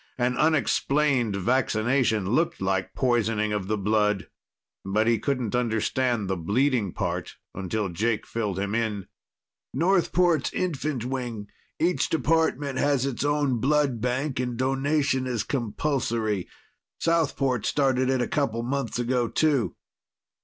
An 0.17 0.35
unexplained 0.35 1.35
vaccination 1.35 2.31
looked 2.31 2.59
like 2.59 2.95
poisoning 2.95 3.53
of 3.53 3.67
the 3.67 3.77
blood. 3.77 4.29
But 4.83 5.05
he 5.05 5.19
couldn't 5.19 5.53
understand 5.53 6.27
the 6.27 6.35
bleeding 6.35 6.91
part 6.91 7.35
until 7.53 7.87
Jake 7.87 8.25
filled 8.25 8.57
him 8.57 8.73
in. 8.73 9.05
"Northport 9.75 10.51
infant's 10.55 11.05
wing. 11.05 11.49
Each 11.79 12.09
department 12.09 12.79
has 12.79 13.05
its 13.05 13.23
own 13.23 13.59
blood 13.59 14.01
bank 14.01 14.39
and 14.39 14.57
donation 14.57 15.27
is 15.27 15.43
compulsory. 15.43 16.47
Southport 16.99 17.67
started 17.67 18.09
it 18.09 18.23
a 18.23 18.27
couple 18.27 18.63
months 18.63 18.97
ago, 18.97 19.27
too." 19.27 19.75